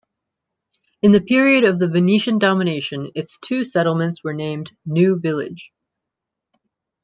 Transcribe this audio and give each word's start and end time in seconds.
In 1.03 1.11
the 1.11 1.21
period 1.21 1.63
of 1.63 1.77
the 1.77 1.87
Venetian 1.87 2.39
domination 2.39 3.11
its 3.13 3.37
two 3.37 3.63
settlements 3.63 4.23
were 4.23 4.33
named 4.33 4.75
"New 4.83 5.19
Village". 5.19 5.71